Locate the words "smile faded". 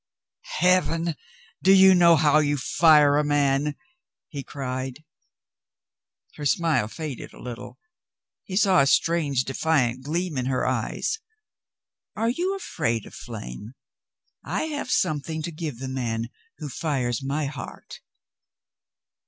6.47-7.33